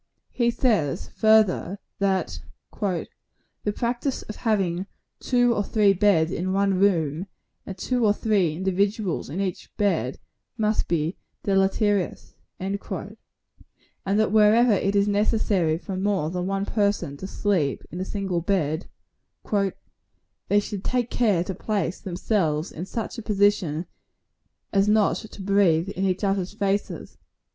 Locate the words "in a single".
17.91-18.41